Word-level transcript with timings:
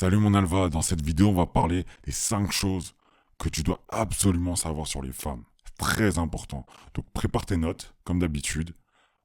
Salut 0.00 0.18
mon 0.18 0.34
Alva, 0.34 0.68
dans 0.68 0.80
cette 0.80 1.02
vidéo 1.02 1.30
on 1.30 1.34
va 1.34 1.46
parler 1.46 1.84
des 2.04 2.12
5 2.12 2.52
choses 2.52 2.94
que 3.36 3.48
tu 3.48 3.64
dois 3.64 3.80
absolument 3.88 4.54
savoir 4.54 4.86
sur 4.86 5.02
les 5.02 5.10
femmes. 5.10 5.42
Très 5.76 6.18
important. 6.18 6.64
Donc 6.94 7.10
prépare 7.10 7.46
tes 7.46 7.56
notes, 7.56 7.96
comme 8.04 8.20
d'habitude. 8.20 8.76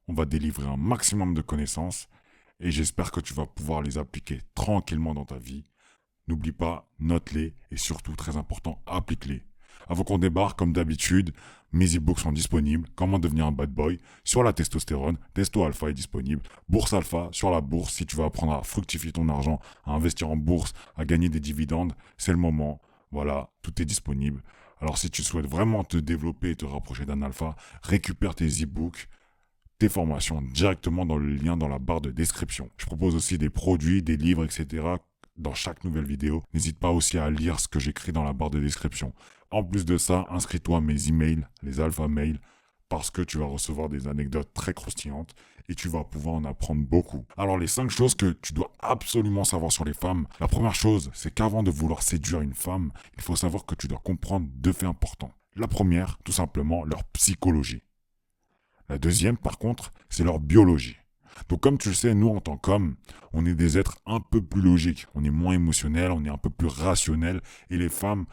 On 0.08 0.14
va 0.14 0.24
délivrer 0.24 0.66
un 0.66 0.76
maximum 0.76 1.32
de 1.32 1.42
connaissances 1.42 2.08
et 2.58 2.72
j'espère 2.72 3.12
que 3.12 3.20
tu 3.20 3.34
vas 3.34 3.46
pouvoir 3.46 3.82
les 3.82 3.98
appliquer 3.98 4.40
tranquillement 4.56 5.14
dans 5.14 5.24
ta 5.24 5.38
vie. 5.38 5.62
N'oublie 6.26 6.50
pas, 6.50 6.90
note-les 6.98 7.54
et 7.70 7.76
surtout, 7.76 8.16
très 8.16 8.36
important, 8.36 8.82
applique-les. 8.86 9.44
Avant 9.88 10.04
qu'on 10.04 10.18
débarque, 10.18 10.58
comme 10.58 10.72
d'habitude, 10.72 11.32
mes 11.72 11.96
e-books 11.96 12.20
sont 12.20 12.32
disponibles. 12.32 12.88
Comment 12.94 13.18
devenir 13.18 13.46
un 13.46 13.52
bad 13.52 13.70
boy? 13.70 13.98
Sur 14.22 14.42
la 14.42 14.52
testostérone. 14.52 15.18
Testo 15.34 15.64
Alpha 15.64 15.90
est 15.90 15.94
disponible. 15.94 16.42
Bourse 16.68 16.92
Alpha 16.92 17.28
sur 17.32 17.50
la 17.50 17.60
bourse. 17.60 17.94
Si 17.94 18.06
tu 18.06 18.16
veux 18.16 18.24
apprendre 18.24 18.52
à 18.52 18.62
fructifier 18.62 19.12
ton 19.12 19.28
argent, 19.28 19.60
à 19.84 19.92
investir 19.92 20.30
en 20.30 20.36
bourse, 20.36 20.72
à 20.96 21.04
gagner 21.04 21.28
des 21.28 21.40
dividendes, 21.40 21.92
c'est 22.16 22.32
le 22.32 22.38
moment. 22.38 22.80
Voilà, 23.10 23.50
tout 23.62 23.82
est 23.82 23.84
disponible. 23.84 24.42
Alors 24.80 24.98
si 24.98 25.10
tu 25.10 25.22
souhaites 25.22 25.46
vraiment 25.46 25.84
te 25.84 25.96
développer 25.96 26.50
et 26.50 26.56
te 26.56 26.64
rapprocher 26.64 27.06
d'un 27.06 27.22
alpha, 27.22 27.56
récupère 27.82 28.34
tes 28.34 28.46
e-books, 28.46 29.08
tes 29.78 29.88
formations 29.88 30.42
directement 30.42 31.06
dans 31.06 31.16
le 31.16 31.34
lien 31.34 31.56
dans 31.56 31.68
la 31.68 31.78
barre 31.78 32.00
de 32.00 32.10
description. 32.10 32.70
Je 32.76 32.86
propose 32.86 33.14
aussi 33.14 33.38
des 33.38 33.50
produits, 33.50 34.02
des 34.02 34.16
livres, 34.16 34.44
etc 34.44 34.96
dans 35.36 35.54
chaque 35.54 35.84
nouvelle 35.84 36.04
vidéo. 36.04 36.44
N'hésite 36.52 36.78
pas 36.78 36.90
aussi 36.90 37.18
à 37.18 37.30
lire 37.30 37.60
ce 37.60 37.68
que 37.68 37.80
j'écris 37.80 38.12
dans 38.12 38.24
la 38.24 38.32
barre 38.32 38.50
de 38.50 38.60
description. 38.60 39.12
En 39.54 39.62
plus 39.62 39.84
de 39.84 39.98
ça, 39.98 40.26
inscris-toi 40.30 40.78
à 40.78 40.80
mes 40.80 41.06
emails, 41.06 41.46
les 41.62 41.78
alpha 41.78 42.08
mails, 42.08 42.40
parce 42.88 43.12
que 43.12 43.22
tu 43.22 43.38
vas 43.38 43.46
recevoir 43.46 43.88
des 43.88 44.08
anecdotes 44.08 44.52
très 44.52 44.74
croustillantes 44.74 45.32
et 45.68 45.76
tu 45.76 45.88
vas 45.88 46.02
pouvoir 46.02 46.34
en 46.34 46.44
apprendre 46.44 46.84
beaucoup. 46.84 47.24
Alors 47.36 47.56
les 47.56 47.68
5 47.68 47.88
choses 47.88 48.16
que 48.16 48.32
tu 48.42 48.52
dois 48.52 48.72
absolument 48.80 49.44
savoir 49.44 49.70
sur 49.70 49.84
les 49.84 49.92
femmes. 49.94 50.26
La 50.40 50.48
première 50.48 50.74
chose, 50.74 51.08
c'est 51.14 51.32
qu'avant 51.32 51.62
de 51.62 51.70
vouloir 51.70 52.02
séduire 52.02 52.40
une 52.40 52.52
femme, 52.52 52.90
il 53.16 53.22
faut 53.22 53.36
savoir 53.36 53.64
que 53.64 53.76
tu 53.76 53.86
dois 53.86 54.00
comprendre 54.02 54.48
deux 54.56 54.72
faits 54.72 54.88
importants. 54.88 55.30
La 55.54 55.68
première, 55.68 56.18
tout 56.24 56.32
simplement, 56.32 56.84
leur 56.84 57.04
psychologie. 57.12 57.84
La 58.88 58.98
deuxième, 58.98 59.36
par 59.36 59.58
contre, 59.58 59.92
c'est 60.10 60.24
leur 60.24 60.40
biologie. 60.40 60.96
Donc 61.48 61.60
comme 61.60 61.78
tu 61.78 61.90
le 61.90 61.94
sais, 61.94 62.12
nous 62.12 62.30
en 62.30 62.40
tant 62.40 62.56
qu'hommes, 62.56 62.96
on 63.32 63.46
est 63.46 63.54
des 63.54 63.78
êtres 63.78 63.98
un 64.04 64.18
peu 64.18 64.42
plus 64.42 64.62
logiques, 64.62 65.06
on 65.14 65.22
est 65.22 65.30
moins 65.30 65.54
émotionnels, 65.54 66.10
on 66.10 66.24
est 66.24 66.28
un 66.28 66.38
peu 66.38 66.50
plus 66.50 66.66
rationnels, 66.66 67.40
et 67.70 67.76
les 67.76 67.88
femmes, 67.88 68.26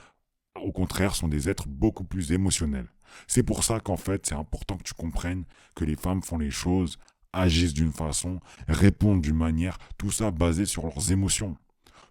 au 0.63 0.71
contraire, 0.71 1.15
sont 1.15 1.27
des 1.27 1.49
êtres 1.49 1.67
beaucoup 1.67 2.03
plus 2.03 2.31
émotionnels. 2.31 2.87
C'est 3.27 3.43
pour 3.43 3.63
ça 3.63 3.79
qu'en 3.79 3.97
fait, 3.97 4.25
c'est 4.25 4.35
important 4.35 4.77
que 4.77 4.83
tu 4.83 4.93
comprennes 4.93 5.43
que 5.75 5.85
les 5.85 5.95
femmes 5.95 6.23
font 6.23 6.37
les 6.37 6.51
choses, 6.51 6.97
agissent 7.33 7.73
d'une 7.73 7.91
façon, 7.91 8.39
répondent 8.67 9.21
d'une 9.21 9.35
manière, 9.35 9.77
tout 9.97 10.11
ça 10.11 10.31
basé 10.31 10.65
sur 10.65 10.83
leurs 10.83 11.11
émotions. 11.11 11.57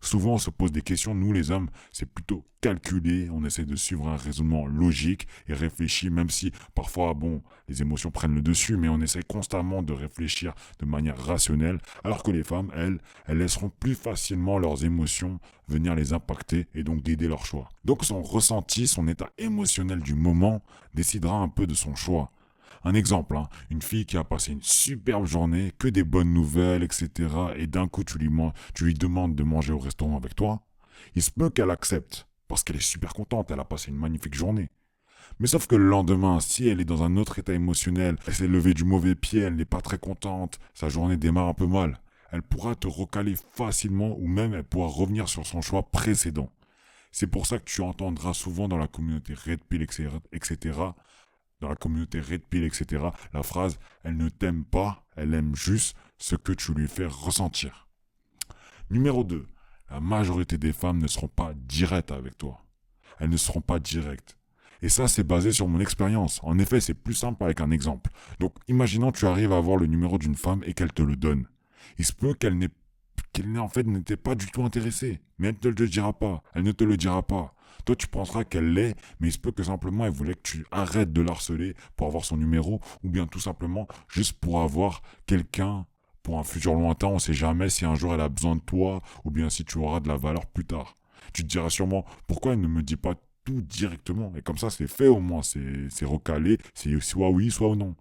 Souvent, 0.00 0.34
on 0.34 0.38
se 0.38 0.50
pose 0.50 0.72
des 0.72 0.82
questions. 0.82 1.14
Nous, 1.14 1.32
les 1.32 1.50
hommes, 1.50 1.68
c'est 1.92 2.06
plutôt 2.06 2.44
calculé. 2.60 3.28
On 3.30 3.44
essaie 3.44 3.64
de 3.64 3.76
suivre 3.76 4.08
un 4.08 4.16
raisonnement 4.16 4.66
logique 4.66 5.26
et 5.48 5.54
réfléchi, 5.54 6.10
même 6.10 6.30
si 6.30 6.52
parfois, 6.74 7.14
bon, 7.14 7.42
les 7.68 7.82
émotions 7.82 8.10
prennent 8.10 8.34
le 8.34 8.42
dessus, 8.42 8.76
mais 8.76 8.88
on 8.88 9.00
essaie 9.00 9.22
constamment 9.22 9.82
de 9.82 9.92
réfléchir 9.92 10.54
de 10.78 10.86
manière 10.86 11.18
rationnelle. 11.18 11.78
Alors 12.04 12.22
que 12.22 12.30
les 12.30 12.42
femmes, 12.42 12.70
elles, 12.74 12.98
elles 13.26 13.38
laisseront 13.38 13.70
plus 13.70 13.94
facilement 13.94 14.58
leurs 14.58 14.84
émotions 14.84 15.38
venir 15.68 15.94
les 15.94 16.12
impacter 16.12 16.66
et 16.74 16.82
donc 16.82 17.02
guider 17.02 17.28
leur 17.28 17.44
choix. 17.44 17.68
Donc 17.84 18.04
son 18.04 18.22
ressenti, 18.22 18.86
son 18.86 19.06
état 19.06 19.30
émotionnel 19.38 20.00
du 20.00 20.14
moment 20.14 20.62
décidera 20.94 21.36
un 21.36 21.48
peu 21.48 21.66
de 21.66 21.74
son 21.74 21.94
choix. 21.94 22.32
Un 22.82 22.94
exemple, 22.94 23.36
hein, 23.36 23.48
une 23.70 23.82
fille 23.82 24.06
qui 24.06 24.16
a 24.16 24.24
passé 24.24 24.52
une 24.52 24.62
superbe 24.62 25.26
journée, 25.26 25.72
que 25.78 25.88
des 25.88 26.04
bonnes 26.04 26.32
nouvelles, 26.32 26.82
etc. 26.82 27.10
Et 27.56 27.66
d'un 27.66 27.88
coup, 27.88 28.04
tu 28.04 28.18
lui, 28.18 28.94
demandes 28.94 29.34
de 29.34 29.42
manger 29.42 29.72
au 29.72 29.78
restaurant 29.78 30.16
avec 30.16 30.34
toi. 30.34 30.62
Il 31.14 31.22
se 31.22 31.30
peut 31.30 31.50
qu'elle 31.50 31.70
accepte, 31.70 32.26
parce 32.48 32.62
qu'elle 32.62 32.76
est 32.76 32.80
super 32.80 33.12
contente, 33.12 33.50
elle 33.50 33.60
a 33.60 33.64
passé 33.64 33.90
une 33.90 33.98
magnifique 33.98 34.34
journée. 34.34 34.70
Mais 35.38 35.46
sauf 35.46 35.66
que 35.66 35.76
le 35.76 35.88
lendemain, 35.88 36.40
si 36.40 36.68
elle 36.68 36.80
est 36.80 36.84
dans 36.84 37.02
un 37.02 37.16
autre 37.16 37.38
état 37.38 37.52
émotionnel, 37.52 38.16
elle 38.26 38.34
s'est 38.34 38.48
levée 38.48 38.74
du 38.74 38.84
mauvais 38.84 39.14
pied, 39.14 39.40
elle 39.40 39.56
n'est 39.56 39.64
pas 39.64 39.80
très 39.80 39.98
contente, 39.98 40.58
sa 40.74 40.88
journée 40.88 41.16
démarre 41.16 41.48
un 41.48 41.54
peu 41.54 41.66
mal, 41.66 42.00
elle 42.30 42.42
pourra 42.42 42.74
te 42.74 42.86
recaler 42.86 43.34
facilement 43.54 44.16
ou 44.18 44.26
même 44.26 44.54
elle 44.54 44.64
pourra 44.64 44.88
revenir 44.88 45.28
sur 45.28 45.46
son 45.46 45.62
choix 45.62 45.90
précédent. 45.90 46.50
C'est 47.12 47.26
pour 47.26 47.46
ça 47.46 47.58
que 47.58 47.64
tu 47.64 47.82
entendras 47.82 48.34
souvent 48.34 48.68
dans 48.68 48.76
la 48.76 48.86
communauté 48.86 49.34
Red 49.34 49.64
Pill, 49.64 49.82
etc., 49.82 50.74
dans 51.60 51.68
la 51.68 51.76
communauté 51.76 52.20
Red 52.20 52.42
Pill, 52.46 52.64
etc., 52.64 53.04
la 53.32 53.42
phrase 53.42 53.78
Elle 54.02 54.16
ne 54.16 54.28
t'aime 54.28 54.64
pas, 54.64 55.06
elle 55.16 55.34
aime 55.34 55.54
juste 55.54 55.96
ce 56.18 56.36
que 56.36 56.52
tu 56.52 56.72
lui 56.74 56.88
fais 56.88 57.06
ressentir. 57.06 57.88
Numéro 58.90 59.24
2. 59.24 59.46
La 59.90 60.00
majorité 60.00 60.58
des 60.58 60.72
femmes 60.72 60.98
ne 60.98 61.06
seront 61.08 61.28
pas 61.28 61.52
directes 61.54 62.12
avec 62.12 62.38
toi. 62.38 62.64
Elles 63.18 63.30
ne 63.30 63.36
seront 63.36 63.60
pas 63.60 63.78
directes. 63.78 64.36
Et 64.82 64.88
ça, 64.88 65.08
c'est 65.08 65.24
basé 65.24 65.52
sur 65.52 65.68
mon 65.68 65.80
expérience. 65.80 66.40
En 66.42 66.58
effet, 66.58 66.80
c'est 66.80 66.94
plus 66.94 67.14
simple 67.14 67.44
avec 67.44 67.60
un 67.60 67.70
exemple. 67.70 68.10
Donc, 68.38 68.54
imaginons 68.68 69.12
tu 69.12 69.26
arrives 69.26 69.52
à 69.52 69.58
avoir 69.58 69.76
le 69.76 69.86
numéro 69.86 70.16
d'une 70.16 70.36
femme 70.36 70.62
et 70.64 70.74
qu'elle 70.74 70.92
te 70.92 71.02
le 71.02 71.16
donne. 71.16 71.46
Il 71.98 72.04
se 72.04 72.12
peut 72.12 72.34
qu'elle 72.34 72.56
n'ait 72.56 72.70
qu'elle 73.32 73.58
en 73.58 73.68
fait 73.68 73.86
n'était 73.86 74.16
pas 74.16 74.34
du 74.34 74.46
tout 74.46 74.62
intéressée. 74.64 75.20
Mais 75.38 75.48
elle 75.48 75.54
ne 75.54 75.72
te 75.72 75.82
le 75.82 75.88
dira 75.88 76.12
pas. 76.12 76.42
Elle 76.54 76.62
ne 76.62 76.72
te 76.72 76.84
le 76.84 76.96
dira 76.96 77.26
pas. 77.26 77.54
Toi, 77.84 77.96
tu 77.96 78.06
penseras 78.06 78.44
qu'elle 78.44 78.72
l'est, 78.72 78.94
mais 79.20 79.28
il 79.28 79.32
se 79.32 79.38
peut 79.38 79.52
que 79.52 79.62
simplement 79.62 80.04
elle 80.06 80.12
voulait 80.12 80.34
que 80.34 80.42
tu 80.42 80.66
arrêtes 80.70 81.12
de 81.12 81.22
l'harceler 81.22 81.74
pour 81.96 82.06
avoir 82.06 82.24
son 82.24 82.36
numéro, 82.36 82.80
ou 83.02 83.10
bien 83.10 83.26
tout 83.26 83.40
simplement 83.40 83.86
juste 84.08 84.32
pour 84.34 84.60
avoir 84.60 85.02
quelqu'un 85.26 85.86
pour 86.22 86.38
un 86.38 86.44
futur 86.44 86.74
lointain. 86.74 87.08
On 87.08 87.14
ne 87.14 87.18
sait 87.18 87.32
jamais 87.32 87.70
si 87.70 87.84
un 87.84 87.94
jour 87.94 88.14
elle 88.14 88.20
a 88.20 88.28
besoin 88.28 88.56
de 88.56 88.60
toi, 88.60 89.02
ou 89.24 89.30
bien 89.30 89.50
si 89.50 89.64
tu 89.64 89.78
auras 89.78 90.00
de 90.00 90.08
la 90.08 90.16
valeur 90.16 90.46
plus 90.46 90.64
tard. 90.64 90.96
Tu 91.32 91.42
te 91.42 91.48
diras 91.48 91.70
sûrement 91.70 92.04
pourquoi 92.26 92.52
elle 92.52 92.60
ne 92.60 92.68
me 92.68 92.82
dit 92.82 92.96
pas 92.96 93.14
tout 93.44 93.62
directement? 93.62 94.32
Et 94.36 94.42
comme 94.42 94.58
ça, 94.58 94.68
c'est 94.68 94.86
fait 94.86 95.08
au 95.08 95.20
moins, 95.20 95.42
c'est 95.42 96.04
recalé, 96.04 96.58
c'est 96.74 97.00
soit 97.00 97.30
oui, 97.30 97.50
soit 97.50 97.74
non 97.76 97.96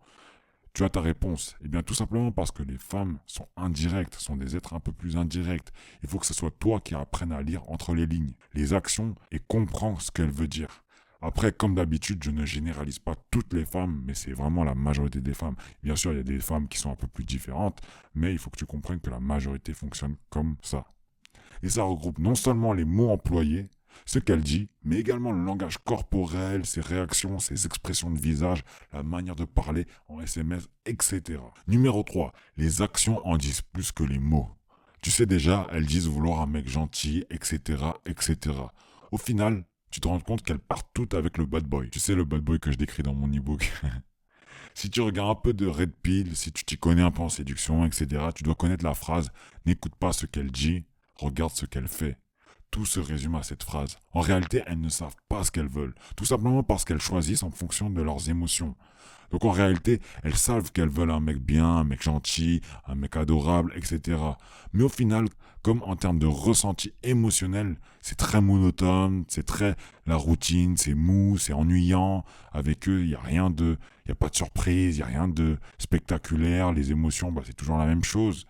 tu 0.74 0.84
as 0.84 0.90
ta 0.90 1.02
réponse 1.02 1.56
Eh 1.64 1.68
bien, 1.68 1.84
tout 1.84 1.94
simplement 1.94 2.32
parce 2.32 2.52
que 2.52 2.64
les 2.64 2.78
femmes 2.78 3.20
sont 3.26 3.48
indirectes, 3.58 4.16
sont 4.16 4.36
des 4.36 4.56
êtres 4.56 4.74
un 4.74 4.80
peu 4.80 4.92
plus 4.92 5.18
indirects. 5.18 5.72
Il 6.04 6.10
faut 6.10 6.20
que 6.20 6.26
ce 6.26 6.34
soit 6.34 6.52
toi 6.52 6.80
qui 6.80 6.96
apprennes 6.96 7.32
à 7.32 7.42
lire 7.42 7.70
entre 7.70 7.94
les 7.94 8.06
lignes, 8.06 8.34
les 8.54 8.74
actions 8.74 9.16
et 9.32 9.40
comprendre 9.40 10.02
ce 10.02 10.12
qu'elle 10.12 10.32
veut 10.32 10.48
dire. 10.48 10.84
Après, 11.22 11.52
comme 11.52 11.76
d'habitude, 11.76 12.24
je 12.24 12.32
ne 12.32 12.46
généralise 12.46 13.00
pas 13.00 13.16
toutes 13.30 13.54
les 13.54 13.66
femmes, 13.66 14.02
mais 14.06 14.14
c'est 14.14 14.32
vraiment 14.32 14.64
la 14.64 14.74
majorité 14.74 15.20
des 15.20 15.34
femmes. 15.34 15.56
Bien 15.84 15.96
sûr, 15.96 16.14
il 16.14 16.18
y 16.18 16.22
a 16.22 16.24
des 16.24 16.40
femmes 16.40 16.70
qui 16.70 16.78
sont 16.78 16.92
un 16.92 16.96
peu 16.96 17.08
plus 17.08 17.26
différentes, 17.26 17.82
mais 18.16 18.32
il 18.32 18.38
faut 18.38 18.50
que 18.50 18.58
tu 18.58 18.66
comprennes 18.66 19.02
que 19.02 19.10
la 19.10 19.20
majorité 19.20 19.74
fonctionne 19.74 20.16
comme 20.30 20.56
ça. 20.62 20.86
Et 21.62 21.70
ça 21.70 21.84
regroupe 21.84 22.20
non 22.20 22.36
seulement 22.36 22.72
les 22.72 22.86
mots 22.86 23.10
employés, 23.10 23.70
ce 24.06 24.20
qu'elle 24.20 24.42
dit, 24.42 24.70
mais 24.84 24.98
également 24.98 25.32
le 25.32 25.44
langage 25.44 25.78
corporel, 25.78 26.66
ses 26.66 26.82
réactions, 26.82 27.40
ses 27.40 27.66
expressions 27.66 28.12
de 28.12 28.20
visage, 28.20 28.64
la 28.94 29.04
manière 29.04 29.36
de 29.36 29.46
parler 29.46 29.86
en 30.08 30.22
SMS, 30.22 30.68
etc. 30.86 31.40
Numéro 31.68 32.04
3. 32.04 32.32
Les 32.58 32.82
actions 32.82 33.26
en 33.26 33.38
disent 33.38 33.62
plus 33.62 33.92
que 33.92 34.04
les 34.04 34.20
mots. 34.20 34.50
Tu 35.02 35.12
sais 35.12 35.26
déjà, 35.26 35.68
elles 35.72 35.86
disent 35.86 36.08
vouloir 36.08 36.42
un 36.42 36.48
mec 36.48 36.68
gentil, 36.68 37.26
etc., 37.30 37.84
etc. 38.06 38.56
Au 39.12 39.18
final, 39.18 39.64
tu 39.92 40.00
te 40.00 40.08
rends 40.08 40.20
compte 40.20 40.44
qu'elles 40.44 40.60
partent 40.60 40.90
toutes 40.94 41.14
avec 41.14 41.38
le 41.38 41.46
bad 41.46 41.64
boy. 41.64 41.90
Tu 41.90 42.00
sais, 42.00 42.16
le 42.16 42.26
bad 42.26 42.42
boy 42.42 42.60
que 42.60 42.72
je 42.72 42.78
décris 42.78 43.04
dans 43.04 43.14
mon 43.14 43.28
e-book. 43.28 43.72
si 44.74 44.90
tu 44.90 45.02
regardes 45.02 45.38
un 45.38 45.42
peu 45.42 45.54
de 45.54 45.66
Red 45.66 45.94
Pill, 46.02 46.36
si 46.36 46.52
tu 46.52 46.64
t'y 46.64 46.78
connais 46.78 47.02
un 47.02 47.12
peu 47.12 47.22
en 47.22 47.30
séduction, 47.30 47.86
etc., 47.86 48.28
tu 48.36 48.44
dois 48.44 48.56
connaître 48.56 48.84
la 48.84 48.94
phrase 48.94 49.32
N'écoute 49.66 49.96
pas 49.96 50.14
ce 50.14 50.26
qu'elle 50.26 50.52
dit, 50.52 50.86
regarde 51.16 51.54
ce 51.54 51.66
qu'elle 51.66 51.88
fait. 51.88 52.18
Tout 52.72 52.86
se 52.86 53.00
résume 53.00 53.36
à 53.36 53.44
cette 53.44 53.64
phrase. 53.64 53.98
En 54.14 54.22
réalité, 54.22 54.62
elles 54.68 54.80
ne 54.80 54.90
savent 54.90 55.16
pas 55.28 55.44
ce 55.44 55.52
qu'elles 55.52 55.68
veulent, 55.68 55.96
tout 56.16 56.26
simplement 56.26 56.64
parce 56.64 56.86
qu'elles 56.86 57.02
choisissent 57.02 57.44
en 57.44 57.52
fonction 57.52 57.90
de 57.90 58.02
leurs 58.02 58.30
émotions. 58.30 58.76
Donc 59.32 59.46
en 59.46 59.52
réalité, 59.52 60.02
elles 60.24 60.36
savent 60.36 60.72
qu'elles 60.72 60.90
veulent 60.90 61.12
un 61.12 61.20
mec 61.20 61.38
bien, 61.38 61.66
un 61.66 61.84
mec 61.84 62.02
gentil, 62.02 62.62
un 62.88 62.96
mec 62.96 63.16
adorable, 63.16 63.74
etc. 63.76 64.18
Mais 64.74 64.84
au 64.84 64.90
final, 64.90 65.26
comme 65.62 65.84
en 65.84 65.96
termes 65.96 66.20
de 66.20 66.26
ressenti 66.26 66.94
émotionnel, 67.04 67.78
c'est 68.02 68.18
très 68.18 68.42
monotone, 68.42 69.26
c'est 69.28 69.46
très 69.46 69.76
la 70.06 70.16
routine, 70.16 70.78
c'est 70.78 70.96
mou, 70.96 71.38
c'est 71.38 71.54
ennuyant. 71.54 72.24
Avec 72.52 72.88
eux, 72.88 73.02
il 73.02 73.10
n'y 73.10 73.16
a 73.16 73.20
rien 73.20 73.50
de, 73.50 73.78
il 74.06 74.10
y 74.10 74.12
a 74.12 74.16
pas 74.16 74.30
de 74.30 74.36
surprise, 74.36 74.98
il 74.98 75.00
n'y 75.00 75.04
a 75.04 75.08
rien 75.08 75.28
de 75.28 75.58
spectaculaire. 75.78 76.72
Les 76.72 76.92
émotions, 76.92 77.32
bah, 77.32 77.42
c'est 77.46 77.56
toujours 77.56 77.78
la 77.78 77.86
même 77.86 78.04
chose. 78.04 78.46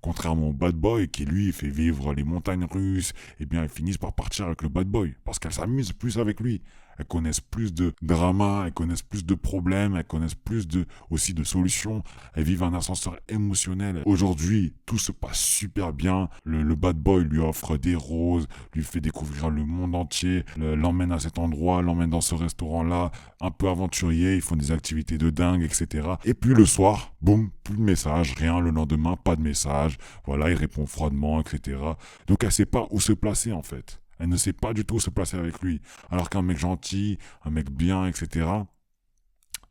Contrairement 0.00 0.48
au 0.48 0.52
bad 0.52 0.74
boy 0.74 1.08
qui 1.08 1.24
lui 1.24 1.52
fait 1.52 1.68
vivre 1.68 2.14
les 2.14 2.24
montagnes 2.24 2.64
russes, 2.64 3.12
eh 3.40 3.46
bien 3.46 3.62
elles 3.62 3.68
finissent 3.68 3.98
par 3.98 4.12
partir 4.12 4.46
avec 4.46 4.62
le 4.62 4.68
bad 4.68 4.86
boy 4.86 5.14
parce 5.24 5.38
qu'elles 5.38 5.52
s'amusent 5.52 5.92
plus 5.92 6.18
avec 6.18 6.40
lui. 6.40 6.62
Elles 6.98 7.06
connaissent 7.06 7.40
plus 7.40 7.72
de 7.72 7.92
drama, 8.02 8.64
elles 8.66 8.72
connaissent 8.72 9.02
plus 9.02 9.24
de 9.24 9.34
problèmes, 9.34 9.96
elles 9.96 10.04
connaissent 10.04 10.34
plus 10.34 10.66
de, 10.66 10.86
aussi 11.10 11.34
de 11.34 11.44
solutions. 11.44 12.02
Elles 12.34 12.44
vivent 12.44 12.62
un 12.62 12.74
ascenseur 12.74 13.18
émotionnel. 13.28 14.02
Aujourd'hui, 14.04 14.74
tout 14.86 14.98
se 14.98 15.12
passe 15.12 15.38
super 15.38 15.92
bien. 15.92 16.28
Le, 16.44 16.74
bad 16.74 16.96
boy 16.96 17.24
lui 17.24 17.38
offre 17.38 17.76
des 17.76 17.94
roses, 17.94 18.46
lui 18.74 18.82
fait 18.82 19.00
découvrir 19.00 19.50
le 19.50 19.64
monde 19.64 19.94
entier, 19.94 20.44
l'emmène 20.56 21.12
à 21.12 21.18
cet 21.18 21.38
endroit, 21.38 21.82
l'emmène 21.82 22.10
dans 22.10 22.20
ce 22.20 22.34
restaurant-là, 22.34 23.10
un 23.40 23.50
peu 23.50 23.68
aventurier, 23.68 24.34
ils 24.34 24.40
font 24.42 24.56
des 24.56 24.72
activités 24.72 25.18
de 25.18 25.30
dingue, 25.30 25.62
etc. 25.62 26.08
Et 26.24 26.34
puis 26.34 26.54
le 26.54 26.66
soir, 26.66 27.12
boum, 27.20 27.50
plus 27.64 27.76
de 27.76 27.82
message, 27.82 28.34
rien 28.36 28.60
le 28.60 28.70
lendemain, 28.70 29.16
pas 29.16 29.36
de 29.36 29.42
message. 29.42 29.98
Voilà, 30.26 30.50
il 30.50 30.56
répond 30.56 30.86
froidement, 30.86 31.40
etc. 31.40 31.78
Donc 32.26 32.44
elle 32.44 32.52
sait 32.52 32.66
pas 32.66 32.86
où 32.90 33.00
se 33.00 33.12
placer 33.12 33.52
en 33.52 33.62
fait. 33.62 34.00
Elle 34.18 34.28
ne 34.28 34.36
sait 34.36 34.52
pas 34.52 34.72
du 34.74 34.84
tout 34.84 35.00
se 35.00 35.10
placer 35.10 35.36
avec 35.36 35.60
lui. 35.60 35.80
Alors 36.10 36.30
qu'un 36.30 36.42
mec 36.42 36.58
gentil, 36.58 37.18
un 37.44 37.50
mec 37.50 37.70
bien, 37.70 38.06
etc., 38.06 38.46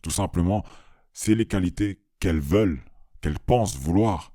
tout 0.01 0.11
simplement, 0.11 0.63
c'est 1.13 1.35
les 1.35 1.45
qualités 1.45 2.01
qu'elles 2.19 2.39
veulent, 2.39 2.79
qu'elles 3.21 3.39
pensent 3.39 3.77
vouloir. 3.77 4.31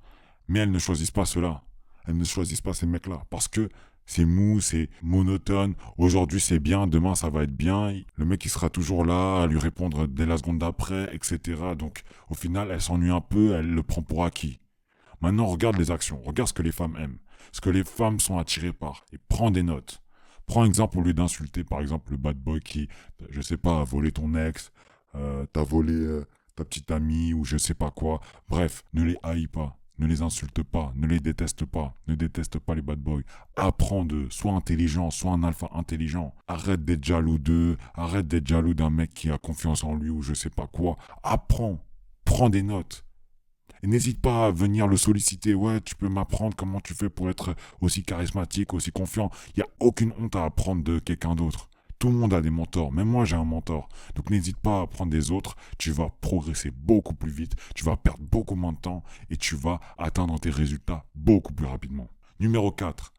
Mais 0.48 0.60
elles 0.60 0.70
ne 0.70 0.78
choisissent 0.78 1.10
pas 1.10 1.24
cela. 1.24 1.62
Elles 2.06 2.16
ne 2.16 2.24
choisissent 2.24 2.60
pas 2.60 2.74
ces 2.74 2.86
mecs-là. 2.86 3.22
Parce 3.30 3.48
que 3.48 3.68
c'est 4.04 4.24
mou, 4.24 4.60
c'est 4.60 4.90
monotone. 5.02 5.74
Aujourd'hui 5.96 6.40
c'est 6.40 6.58
bien, 6.58 6.86
demain 6.86 7.14
ça 7.14 7.30
va 7.30 7.44
être 7.44 7.56
bien. 7.56 7.94
Le 8.16 8.24
mec 8.24 8.44
il 8.44 8.50
sera 8.50 8.68
toujours 8.68 9.04
là 9.04 9.42
à 9.42 9.46
lui 9.46 9.58
répondre 9.58 10.06
dès 10.06 10.26
la 10.26 10.36
seconde 10.36 10.58
d'après, 10.58 11.14
etc. 11.14 11.38
Donc 11.78 12.02
au 12.28 12.34
final 12.34 12.70
elle 12.70 12.80
s'ennuie 12.80 13.10
un 13.10 13.20
peu, 13.20 13.54
elle 13.54 13.70
le 13.70 13.82
prend 13.82 14.02
pour 14.02 14.24
acquis. 14.24 14.60
Maintenant 15.20 15.46
regarde 15.46 15.76
les 15.76 15.90
actions, 15.90 16.20
regarde 16.22 16.48
ce 16.48 16.52
que 16.52 16.62
les 16.62 16.72
femmes 16.72 16.96
aiment, 16.98 17.18
ce 17.52 17.60
que 17.60 17.70
les 17.70 17.84
femmes 17.84 18.18
sont 18.18 18.38
attirées 18.38 18.72
par 18.72 19.04
et 19.12 19.18
prends 19.28 19.50
des 19.50 19.62
notes. 19.62 20.01
Prends 20.52 20.66
exemple 20.66 20.98
au 20.98 21.00
lieu 21.00 21.14
d'insulter 21.14 21.64
par 21.64 21.80
exemple 21.80 22.10
le 22.10 22.18
bad 22.18 22.36
boy 22.36 22.60
qui, 22.60 22.86
je 23.30 23.40
sais 23.40 23.56
pas, 23.56 23.80
a 23.80 23.84
volé 23.84 24.12
ton 24.12 24.34
ex, 24.34 24.70
euh, 25.14 25.46
t'a 25.46 25.62
volé 25.62 25.94
euh, 25.94 26.26
ta 26.56 26.66
petite 26.66 26.90
amie 26.90 27.32
ou 27.32 27.42
je 27.42 27.56
sais 27.56 27.72
pas 27.72 27.90
quoi. 27.90 28.20
Bref, 28.50 28.82
ne 28.92 29.02
les 29.02 29.16
haïs 29.22 29.46
pas, 29.46 29.78
ne 29.96 30.06
les 30.06 30.20
insulte 30.20 30.62
pas, 30.62 30.92
ne 30.94 31.06
les 31.06 31.20
déteste 31.20 31.64
pas, 31.64 31.96
ne 32.06 32.14
déteste 32.14 32.58
pas 32.58 32.74
les 32.74 32.82
bad 32.82 32.98
boys. 32.98 33.22
Apprends 33.56 34.04
d'eux, 34.04 34.28
sois 34.28 34.52
intelligent, 34.52 35.10
sois 35.10 35.32
un 35.32 35.42
alpha 35.42 35.70
intelligent. 35.72 36.34
Arrête 36.48 36.84
d'être 36.84 37.02
jaloux 37.02 37.38
d'eux, 37.38 37.78
arrête 37.94 38.28
d'être 38.28 38.46
jaloux 38.46 38.74
d'un 38.74 38.90
mec 38.90 39.14
qui 39.14 39.30
a 39.30 39.38
confiance 39.38 39.84
en 39.84 39.94
lui 39.94 40.10
ou 40.10 40.20
je 40.20 40.34
sais 40.34 40.50
pas 40.50 40.66
quoi. 40.66 40.98
Apprends, 41.22 41.82
prends 42.26 42.50
des 42.50 42.62
notes. 42.62 43.06
Et 43.82 43.88
n'hésite 43.88 44.20
pas 44.20 44.46
à 44.46 44.50
venir 44.50 44.86
le 44.86 44.96
solliciter. 44.96 45.54
Ouais, 45.54 45.80
tu 45.80 45.94
peux 45.96 46.08
m'apprendre 46.08 46.54
comment 46.56 46.80
tu 46.80 46.94
fais 46.94 47.10
pour 47.10 47.28
être 47.28 47.54
aussi 47.80 48.02
charismatique, 48.02 48.74
aussi 48.74 48.92
confiant. 48.92 49.30
Il 49.48 49.60
n'y 49.60 49.62
a 49.64 49.68
aucune 49.80 50.12
honte 50.20 50.36
à 50.36 50.44
apprendre 50.44 50.84
de 50.84 50.98
quelqu'un 50.98 51.34
d'autre. 51.34 51.68
Tout 51.98 52.08
le 52.08 52.14
monde 52.14 52.34
a 52.34 52.40
des 52.40 52.50
mentors. 52.50 52.92
Même 52.92 53.08
moi, 53.08 53.24
j'ai 53.24 53.36
un 53.36 53.44
mentor. 53.44 53.88
Donc 54.14 54.30
n'hésite 54.30 54.56
pas 54.56 54.78
à 54.78 54.82
apprendre 54.82 55.10
des 55.10 55.30
autres. 55.30 55.56
Tu 55.78 55.90
vas 55.92 56.10
progresser 56.20 56.70
beaucoup 56.70 57.14
plus 57.14 57.30
vite. 57.30 57.54
Tu 57.74 57.84
vas 57.84 57.96
perdre 57.96 58.22
beaucoup 58.22 58.54
moins 58.54 58.72
de 58.72 58.78
temps. 58.78 59.02
Et 59.30 59.36
tu 59.36 59.56
vas 59.56 59.80
atteindre 59.98 60.38
tes 60.38 60.50
résultats 60.50 61.04
beaucoup 61.14 61.52
plus 61.52 61.66
rapidement. 61.66 62.08
Numéro 62.40 62.72
4. 62.72 63.12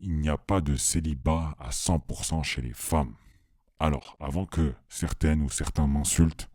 Il 0.00 0.18
n'y 0.18 0.28
a 0.28 0.38
pas 0.38 0.60
de 0.60 0.76
célibat 0.76 1.56
à 1.58 1.70
100% 1.70 2.44
chez 2.44 2.62
les 2.62 2.72
femmes. 2.72 3.14
Alors, 3.80 4.16
avant 4.20 4.46
que 4.46 4.74
certaines 4.88 5.42
ou 5.42 5.48
certains 5.48 5.86
m'insultent, 5.86 6.48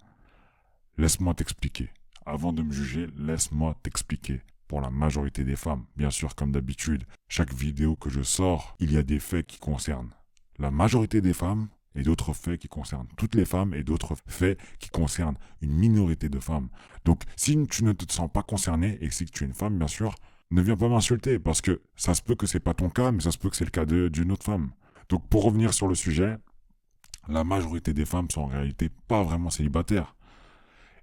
laisse-moi 0.97 1.33
t'expliquer. 1.33 1.89
Avant 2.25 2.53
de 2.53 2.61
me 2.61 2.71
juger, 2.71 3.07
laisse-moi 3.17 3.75
t'expliquer. 3.83 4.41
Pour 4.67 4.79
la 4.81 4.89
majorité 4.89 5.43
des 5.43 5.55
femmes, 5.57 5.85
bien 5.95 6.09
sûr, 6.09 6.35
comme 6.35 6.51
d'habitude, 6.51 7.03
chaque 7.27 7.53
vidéo 7.53 7.95
que 7.95 8.09
je 8.09 8.21
sors, 8.21 8.75
il 8.79 8.91
y 8.91 8.97
a 8.97 9.03
des 9.03 9.19
faits 9.19 9.45
qui 9.45 9.59
concernent 9.59 10.13
la 10.57 10.71
majorité 10.71 11.21
des 11.21 11.33
femmes 11.33 11.67
et 11.95 12.03
d'autres 12.03 12.33
faits 12.33 12.59
qui 12.59 12.67
concernent 12.67 13.07
toutes 13.17 13.35
les 13.35 13.45
femmes 13.45 13.73
et 13.73 13.83
d'autres 13.83 14.15
faits 14.27 14.57
qui 14.79 14.89
concernent 14.89 15.37
une 15.61 15.73
minorité 15.73 16.29
de 16.29 16.39
femmes. 16.39 16.69
Donc, 17.05 17.23
si 17.35 17.61
tu 17.67 17.83
ne 17.83 17.91
te 17.91 18.11
sens 18.11 18.31
pas 18.31 18.43
concerné 18.43 18.97
et 19.01 19.09
si 19.11 19.25
tu 19.25 19.43
es 19.43 19.47
une 19.47 19.53
femme, 19.53 19.77
bien 19.77 19.87
sûr, 19.87 20.15
ne 20.51 20.61
viens 20.61 20.77
pas 20.77 20.87
m'insulter 20.87 21.39
parce 21.39 21.61
que 21.61 21.81
ça 21.95 22.13
se 22.13 22.21
peut 22.21 22.35
que 22.35 22.47
c'est 22.47 22.59
pas 22.59 22.73
ton 22.73 22.89
cas, 22.89 23.11
mais 23.11 23.21
ça 23.21 23.31
se 23.31 23.37
peut 23.37 23.49
que 23.49 23.55
c'est 23.55 23.65
le 23.65 23.71
cas 23.71 23.85
d'une 23.85 24.31
autre 24.31 24.45
femme. 24.45 24.71
Donc, 25.09 25.27
pour 25.27 25.43
revenir 25.43 25.73
sur 25.73 25.87
le 25.87 25.95
sujet, 25.95 26.37
la 27.27 27.43
majorité 27.43 27.93
des 27.93 28.05
femmes 28.05 28.29
sont 28.29 28.41
en 28.41 28.47
réalité 28.47 28.89
pas 29.07 29.23
vraiment 29.23 29.49
célibataires. 29.49 30.15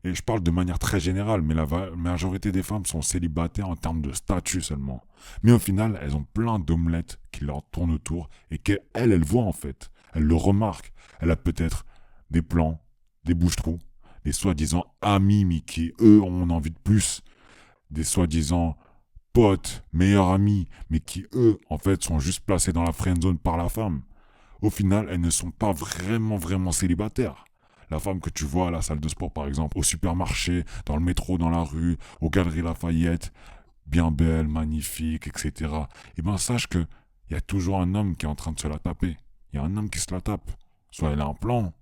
Et 0.05 0.15
je 0.15 0.23
parle 0.23 0.43
de 0.43 0.51
manière 0.51 0.79
très 0.79 0.99
générale, 0.99 1.43
mais 1.43 1.55
la 1.55 1.67
majorité 1.95 2.53
des 2.53 2.63
femmes 2.63 2.87
sont 2.87 3.03
célibataires 3.03 3.69
en 3.69 3.77
termes 3.77 4.01
de 4.01 4.13
statut 4.13 4.63
seulement. 4.63 5.03
Mais 5.43 5.53
au 5.53 5.59
final, 5.59 5.99
elles 6.01 6.17
ont 6.17 6.27
plein 6.33 6.59
d'omelettes 6.59 7.19
qui 7.33 7.45
leur 7.45 7.63
tournent 7.71 7.93
autour 7.93 8.31
et 8.51 8.59
qu'elles, 8.59 8.81
elles 8.95 9.25
voient 9.25 9.45
en 9.45 9.53
fait. 9.53 9.91
Elles 10.15 10.25
le 10.25 10.35
remarquent. 10.35 10.93
Elle 11.21 11.31
a 11.31 11.37
peut-être 11.37 11.85
des 12.31 12.43
plans, 12.43 12.81
des 13.25 13.35
bouches-trous, 13.35 13.79
des 14.25 14.33
soi-disant 14.33 14.85
amis, 15.03 15.45
mais 15.45 15.61
qui, 15.61 15.93
eux, 16.01 16.21
ont 16.23 16.49
envie 16.51 16.71
de 16.71 16.79
plus. 16.79 17.23
Des 17.91 18.05
soi-disant 18.05 18.77
potes, 19.33 19.85
meilleurs 19.93 20.29
amis, 20.29 20.67
mais 20.89 21.01
qui, 21.01 21.27
eux, 21.35 21.59
en 21.69 21.79
fait, 21.79 22.03
sont 22.03 22.19
juste 22.19 22.41
placés 22.45 22.73
dans 22.73 22.85
la 22.85 22.93
friend 22.93 23.23
zone 23.23 23.39
par 23.39 23.57
la 23.57 23.69
femme. 23.69 24.03
Au 24.63 24.71
final, 24.71 25.09
elles 25.11 25.21
ne 25.21 25.31
sont 25.31 25.51
pas 25.51 25.73
vraiment, 25.73 26.37
vraiment 26.37 26.73
célibataires. 26.73 27.45
La 27.91 27.99
femme 27.99 28.21
que 28.21 28.31
tu 28.31 28.45
vois 28.45 28.69
à 28.69 28.71
la 28.71 28.83
salle 28.83 29.01
de 29.01 29.09
sport, 29.09 29.33
par 29.33 29.47
exemple, 29.47 29.79
au 29.79 29.83
supermarché, 29.83 30.65
dans 30.87 30.97
le 30.97 31.03
métro, 31.03 31.39
dans 31.39 31.51
la 31.51 31.63
rue, 31.63 31.99
aux 32.21 32.31
galeries 32.31 32.63
Lafayette, 32.63 33.33
bien 33.87 34.11
belle, 34.11 34.47
magnifique, 34.47 35.27
etc. 35.27 35.73
Eh 36.17 36.23
bien, 36.23 36.37
sache 36.37 36.69
que 36.69 36.87
il 37.29 37.35
y 37.35 37.37
a 37.37 37.41
toujours 37.41 37.81
un 37.81 37.95
homme 37.95 38.17
qui 38.17 38.27
est 38.27 38.29
en 38.29 38.35
train 38.35 38.53
de 38.53 38.59
se 38.59 38.67
la 38.67 38.79
taper. 38.79 39.17
Il 39.53 39.57
y 39.57 39.59
a 39.59 39.63
un 39.63 39.77
homme 39.77 39.89
qui 39.89 40.01
se 40.01 40.13
la 40.13 40.21
tape. 40.21 40.51
Soit 40.91 41.11
elle 41.11 41.21
est 41.21 41.23
en 41.23 41.35
plan, 41.35 41.73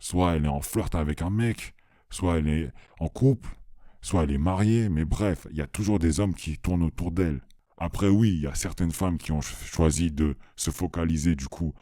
soit 0.00 0.34
elle 0.34 0.46
est 0.46 0.48
en 0.48 0.60
flirt 0.60 0.94
avec 0.96 1.22
un 1.22 1.30
mec, 1.30 1.74
soit 2.10 2.38
elle 2.38 2.48
est 2.48 2.72
en 2.98 3.08
couple, 3.08 3.48
soit 4.02 4.24
elle 4.24 4.32
est 4.32 4.38
mariée, 4.38 4.88
mais 4.88 5.04
bref, 5.04 5.46
il 5.50 5.56
y 5.56 5.62
a 5.62 5.68
toujours 5.68 6.00
des 6.00 6.18
hommes 6.18 6.34
qui 6.34 6.58
tournent 6.58 6.82
autour 6.82 7.12
d'elle. 7.12 7.40
Après 7.78 8.08
oui, 8.08 8.30
il 8.30 8.40
y 8.40 8.46
a 8.46 8.54
certaines 8.54 8.90
femmes 8.90 9.18
qui 9.18 9.30
ont 9.30 9.40
choisi 9.40 10.10
de 10.10 10.36
se 10.56 10.70
focaliser 10.70 11.36
du 11.36 11.46
coup 11.46 11.72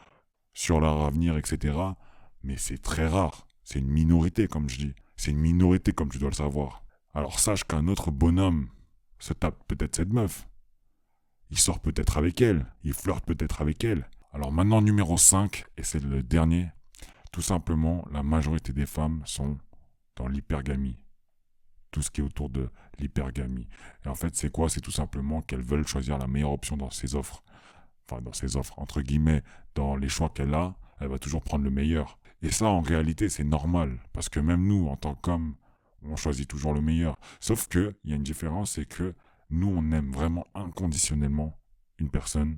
sur 0.53 0.79
leur 0.79 1.01
avenir, 1.03 1.35
etc. 1.37 1.77
Mais 2.43 2.57
c'est 2.57 2.77
très 2.77 3.07
rare. 3.07 3.48
C'est 3.71 3.77
une 3.77 3.91
minorité, 3.91 4.47
comme 4.47 4.67
je 4.67 4.77
dis. 4.79 4.93
C'est 5.15 5.29
une 5.29 5.37
minorité, 5.37 5.91
comme 5.91 6.09
tu 6.09 6.17
dois 6.17 6.31
le 6.31 6.35
savoir. 6.35 6.83
Alors 7.13 7.39
sache 7.39 7.63
qu'un 7.65 7.87
autre 7.87 8.09
bonhomme 8.09 8.67
se 9.19 9.31
tape 9.31 9.63
peut-être 9.67 9.95
cette 9.95 10.11
meuf. 10.11 10.47
Il 11.51 11.59
sort 11.59 11.79
peut-être 11.79 12.17
avec 12.17 12.41
elle. 12.41 12.65
Il 12.83 12.93
flirte 12.93 13.25
peut-être 13.25 13.61
avec 13.61 13.83
elle. 13.83 14.09
Alors 14.33 14.51
maintenant, 14.51 14.81
numéro 14.81 15.17
5, 15.17 15.65
et 15.77 15.83
c'est 15.83 16.03
le 16.03 16.23
dernier. 16.23 16.71
Tout 17.31 17.43
simplement, 17.43 18.07
la 18.11 18.23
majorité 18.23 18.73
des 18.73 18.87
femmes 18.87 19.21
sont 19.25 19.59
dans 20.15 20.27
l'hypergamie. 20.27 20.97
Tout 21.91 22.01
ce 22.01 22.09
qui 22.09 22.21
est 22.21 22.23
autour 22.23 22.49
de 22.49 22.71
l'hypergamie. 22.97 23.67
Et 24.03 24.07
en 24.07 24.15
fait, 24.15 24.35
c'est 24.35 24.51
quoi? 24.51 24.69
C'est 24.69 24.81
tout 24.81 24.89
simplement 24.89 25.43
qu'elles 25.43 25.61
veulent 25.61 25.85
choisir 25.85 26.17
la 26.17 26.25
meilleure 26.25 26.53
option 26.53 26.75
dans 26.75 26.89
ses 26.89 27.13
offres. 27.13 27.43
Enfin, 28.09 28.19
dans 28.23 28.33
ses 28.33 28.57
offres, 28.57 28.79
entre 28.79 29.03
guillemets, 29.03 29.43
dans 29.75 29.95
les 29.95 30.09
choix 30.09 30.29
qu'elle 30.29 30.55
a, 30.55 30.75
elle 30.99 31.09
va 31.09 31.19
toujours 31.19 31.43
prendre 31.43 31.63
le 31.63 31.69
meilleur. 31.69 32.17
Et 32.41 32.51
ça, 32.51 32.67
en 32.67 32.81
réalité, 32.81 33.29
c'est 33.29 33.43
normal. 33.43 33.99
Parce 34.13 34.29
que 34.29 34.39
même 34.39 34.65
nous, 34.65 34.87
en 34.87 34.95
tant 34.95 35.15
qu'hommes, 35.15 35.55
on 36.03 36.15
choisit 36.15 36.47
toujours 36.47 36.73
le 36.73 36.81
meilleur. 36.81 37.17
Sauf 37.39 37.67
qu'il 37.67 37.93
y 38.05 38.13
a 38.13 38.15
une 38.15 38.23
différence, 38.23 38.71
c'est 38.71 38.85
que 38.85 39.13
nous, 39.49 39.67
on 39.67 39.91
aime 39.91 40.11
vraiment 40.11 40.45
inconditionnellement 40.53 41.57
une 41.97 42.09
personne. 42.09 42.57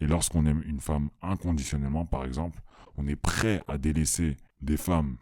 Et 0.00 0.06
lorsqu'on 0.06 0.46
aime 0.46 0.62
une 0.66 0.80
femme 0.80 1.10
inconditionnellement, 1.22 2.04
par 2.04 2.24
exemple, 2.24 2.60
on 2.96 3.06
est 3.06 3.16
prêt 3.16 3.62
à 3.68 3.78
délaisser 3.78 4.36
des 4.60 4.76
femmes, 4.76 5.16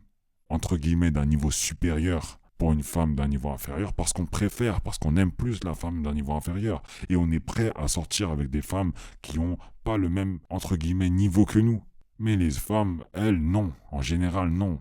entre 0.49 0.77
guillemets, 0.77 1.11
d'un 1.11 1.27
niveau 1.27 1.51
supérieur 1.51 2.39
pour 2.59 2.73
une 2.73 2.83
femme 2.83 3.17
d'un 3.17 3.27
niveau 3.27 3.51
inférieur 3.51 3.93
parce 3.93 4.13
qu'on 4.13 4.27
préfère, 4.27 4.81
parce 4.83 4.97
qu'on 4.99 5.17
aime 5.17 5.33
plus 5.33 5.65
la 5.65 5.75
femme 5.75 6.03
d'un 6.03 6.15
niveau 6.15 6.33
inférieur. 6.33 6.83
Et 7.09 7.17
on 7.17 7.31
est 7.31 7.41
prêt 7.41 7.73
à 7.75 7.89
sortir 7.89 8.31
avec 8.31 8.51
des 8.51 8.63
femmes 8.63 8.93
qui 9.21 9.39
n'ont 9.39 9.59
pas 9.85 9.97
le 9.97 10.09
même, 10.09 10.39
entre 10.49 10.77
guillemets, 10.77 11.11
niveau 11.11 11.45
que 11.45 11.59
nous. 11.59 11.83
Mais 12.19 12.37
les 12.37 12.51
femmes, 12.51 13.05
elles, 13.13 13.41
non. 13.41 13.73
En 13.91 14.01
général, 14.01 14.51
non. 14.51 14.81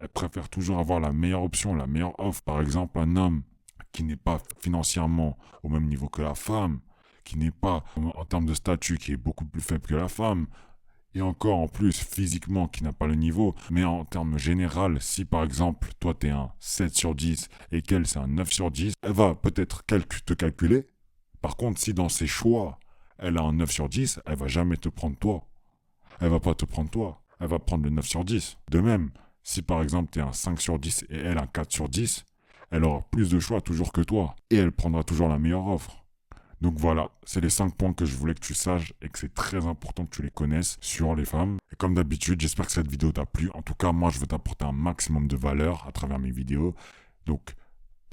Elles 0.00 0.08
préfèrent 0.08 0.48
toujours 0.48 0.78
avoir 0.78 1.00
la 1.00 1.12
meilleure 1.12 1.42
option, 1.42 1.74
la 1.74 1.86
meilleure 1.86 2.18
offre. 2.18 2.42
Par 2.42 2.60
exemple, 2.60 2.98
un 2.98 3.16
homme 3.16 3.42
qui 3.92 4.04
n'est 4.04 4.16
pas 4.16 4.40
financièrement 4.60 5.36
au 5.62 5.68
même 5.68 5.86
niveau 5.86 6.08
que 6.08 6.22
la 6.22 6.34
femme, 6.34 6.80
qui 7.24 7.38
n'est 7.38 7.50
pas 7.50 7.84
en 7.96 8.24
termes 8.24 8.46
de 8.46 8.54
statut, 8.54 8.98
qui 8.98 9.12
est 9.12 9.16
beaucoup 9.16 9.44
plus 9.44 9.60
faible 9.60 9.86
que 9.86 9.94
la 9.94 10.08
femme, 10.08 10.46
et 11.14 11.20
encore 11.20 11.58
en 11.58 11.68
plus 11.68 11.98
physiquement 11.98 12.68
qui 12.68 12.84
n'a 12.84 12.92
pas 12.92 13.06
le 13.06 13.14
niveau, 13.14 13.54
mais 13.70 13.84
en 13.84 14.04
termes 14.04 14.38
général, 14.38 15.00
si 15.00 15.24
par 15.24 15.44
exemple 15.44 15.88
toi 16.00 16.14
tu 16.18 16.28
es 16.28 16.30
un 16.30 16.52
7 16.58 16.94
sur 16.94 17.14
10 17.14 17.48
et 17.70 17.82
qu'elle 17.82 18.06
c'est 18.06 18.18
un 18.18 18.28
9 18.28 18.50
sur 18.50 18.70
10, 18.70 18.94
elle 19.02 19.12
va 19.12 19.34
peut-être 19.34 19.84
te 19.84 20.32
calculer. 20.32 20.86
Par 21.40 21.56
contre, 21.56 21.80
si 21.80 21.92
dans 21.92 22.08
ses 22.08 22.26
choix, 22.26 22.78
elle 23.18 23.36
a 23.36 23.42
un 23.42 23.52
9 23.52 23.70
sur 23.70 23.88
10, 23.88 24.20
elle 24.24 24.36
va 24.36 24.46
jamais 24.48 24.76
te 24.76 24.88
prendre 24.88 25.18
toi 25.18 25.46
elle 26.20 26.30
va 26.30 26.40
pas 26.40 26.54
te 26.54 26.64
prendre 26.64 26.90
toi. 26.90 27.22
Elle 27.40 27.48
va 27.48 27.58
prendre 27.58 27.84
le 27.84 27.90
9 27.90 28.06
sur 28.06 28.24
10. 28.24 28.58
De 28.70 28.80
même, 28.80 29.10
si 29.42 29.62
par 29.62 29.82
exemple 29.82 30.10
tu 30.12 30.18
es 30.20 30.22
un 30.22 30.32
5 30.32 30.60
sur 30.60 30.78
10 30.78 31.06
et 31.10 31.16
elle 31.16 31.38
un 31.38 31.46
4 31.46 31.72
sur 31.72 31.88
10, 31.88 32.24
elle 32.70 32.84
aura 32.84 33.02
plus 33.10 33.30
de 33.30 33.38
choix 33.38 33.60
toujours 33.60 33.92
que 33.92 34.00
toi. 34.00 34.36
Et 34.50 34.56
elle 34.56 34.72
prendra 34.72 35.02
toujours 35.02 35.28
la 35.28 35.38
meilleure 35.38 35.66
offre. 35.66 36.02
Donc 36.62 36.78
voilà, 36.78 37.10
c'est 37.24 37.40
les 37.40 37.50
5 37.50 37.74
points 37.74 37.92
que 37.92 38.04
je 38.04 38.16
voulais 38.16 38.34
que 38.34 38.40
tu 38.40 38.54
saches 38.54 38.92
et 39.02 39.08
que 39.08 39.18
c'est 39.18 39.34
très 39.34 39.66
important 39.66 40.06
que 40.06 40.14
tu 40.14 40.22
les 40.22 40.30
connaisses 40.30 40.78
sur 40.80 41.16
les 41.16 41.24
femmes. 41.24 41.58
Et 41.72 41.76
comme 41.76 41.94
d'habitude, 41.94 42.40
j'espère 42.40 42.66
que 42.66 42.72
cette 42.72 42.88
vidéo 42.88 43.10
t'a 43.10 43.26
plu. 43.26 43.50
En 43.54 43.62
tout 43.62 43.74
cas, 43.74 43.90
moi, 43.90 44.10
je 44.10 44.20
veux 44.20 44.28
t'apporter 44.28 44.64
un 44.64 44.72
maximum 44.72 45.26
de 45.26 45.36
valeur 45.36 45.84
à 45.88 45.90
travers 45.90 46.20
mes 46.20 46.30
vidéos. 46.30 46.76
Donc, 47.26 47.56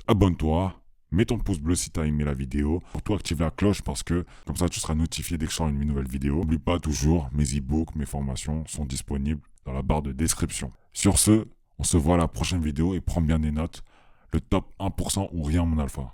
abonne-toi, 0.07 0.81
mets 1.11 1.25
ton 1.25 1.37
pouce 1.37 1.59
bleu 1.59 1.75
si 1.75 1.89
t'as 1.89 2.05
aimé 2.05 2.23
la 2.23 2.33
vidéo. 2.33 2.81
Surtout 2.91 3.13
active 3.13 3.41
la 3.41 3.51
cloche 3.51 3.81
parce 3.81 4.03
que 4.03 4.25
comme 4.45 4.55
ça, 4.55 4.69
tu 4.69 4.79
seras 4.79 4.95
notifié 4.95 5.37
dès 5.37 5.45
que 5.45 5.51
je 5.51 5.57
sors 5.57 5.67
une 5.67 5.83
nouvelle 5.83 6.07
vidéo. 6.07 6.37
N'oublie 6.37 6.59
pas 6.59 6.79
toujours, 6.79 7.29
mes 7.33 7.45
e-books, 7.45 7.95
mes 7.95 8.05
formations 8.05 8.63
sont 8.67 8.85
disponibles 8.85 9.41
dans 9.65 9.73
la 9.73 9.81
barre 9.81 10.01
de 10.01 10.11
description. 10.11 10.71
Sur 10.93 11.19
ce, 11.19 11.45
on 11.77 11.83
se 11.83 11.97
voit 11.97 12.15
à 12.15 12.17
la 12.17 12.27
prochaine 12.27 12.61
vidéo 12.61 12.93
et 12.93 13.01
prends 13.01 13.21
bien 13.21 13.39
des 13.39 13.51
notes. 13.51 13.83
Le 14.31 14.39
top 14.39 14.71
1% 14.79 15.29
ou 15.31 15.43
rien, 15.43 15.65
mon 15.65 15.79
alpha. 15.79 16.07